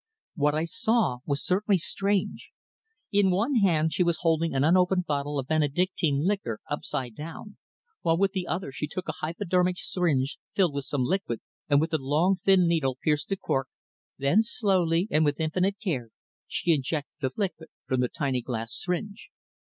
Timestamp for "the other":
8.31-8.71